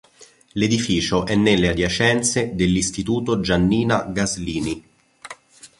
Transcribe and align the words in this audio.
L'edificio 0.53 1.27
è 1.27 1.35
nelle 1.35 1.67
adiacenze 1.69 2.55
dell'istituto 2.55 3.39
Giannina 3.39 4.05
Gaslini. 4.05 4.83